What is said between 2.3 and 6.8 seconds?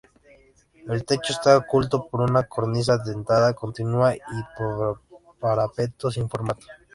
cornisa dentada continua y parapeto sin formato.